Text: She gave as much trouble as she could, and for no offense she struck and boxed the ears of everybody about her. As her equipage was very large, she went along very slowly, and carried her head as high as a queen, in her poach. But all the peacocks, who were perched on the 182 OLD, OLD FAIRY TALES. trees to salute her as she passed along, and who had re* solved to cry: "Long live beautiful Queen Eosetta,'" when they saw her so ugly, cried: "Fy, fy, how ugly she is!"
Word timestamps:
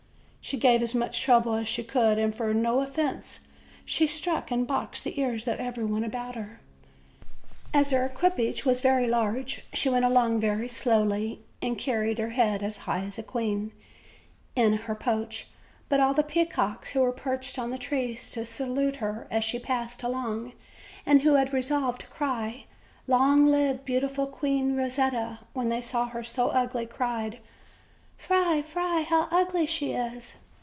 She 0.43 0.57
gave 0.57 0.81
as 0.81 0.95
much 0.95 1.21
trouble 1.21 1.53
as 1.53 1.67
she 1.67 1.83
could, 1.83 2.17
and 2.17 2.33
for 2.35 2.51
no 2.51 2.81
offense 2.81 3.39
she 3.85 4.05
struck 4.07 4.49
and 4.51 4.65
boxed 4.67 5.03
the 5.03 5.17
ears 5.21 5.47
of 5.47 5.59
everybody 5.59 6.03
about 6.05 6.33
her. 6.35 6.59
As 7.73 7.91
her 7.91 8.03
equipage 8.03 8.65
was 8.65 8.81
very 8.81 9.07
large, 9.07 9.61
she 9.71 9.87
went 9.87 10.03
along 10.03 10.39
very 10.41 10.67
slowly, 10.67 11.41
and 11.61 11.77
carried 11.77 12.17
her 12.17 12.31
head 12.31 12.63
as 12.63 12.79
high 12.79 13.05
as 13.05 13.17
a 13.19 13.23
queen, 13.23 13.71
in 14.55 14.73
her 14.73 14.95
poach. 14.95 15.47
But 15.87 15.99
all 16.01 16.15
the 16.15 16.23
peacocks, 16.23 16.89
who 16.89 17.01
were 17.01 17.11
perched 17.13 17.59
on 17.59 17.69
the 17.69 17.75
182 17.75 17.93
OLD, 17.93 17.99
OLD 17.99 17.99
FAIRY 17.99 18.07
TALES. 18.07 18.23
trees 18.23 18.31
to 18.47 18.53
salute 18.53 18.95
her 18.97 19.27
as 19.31 19.43
she 19.45 19.59
passed 19.59 20.01
along, 20.03 20.53
and 21.05 21.21
who 21.21 21.35
had 21.35 21.53
re* 21.53 21.61
solved 21.61 22.01
to 22.01 22.07
cry: 22.07 22.65
"Long 23.07 23.45
live 23.45 23.85
beautiful 23.85 24.25
Queen 24.27 24.75
Eosetta,'" 24.75 25.37
when 25.53 25.69
they 25.69 25.81
saw 25.81 26.07
her 26.07 26.23
so 26.23 26.49
ugly, 26.49 26.87
cried: 26.87 27.37
"Fy, 28.17 28.61
fy, 28.61 29.01
how 29.01 29.27
ugly 29.31 29.65
she 29.65 29.93
is!" 29.93 30.35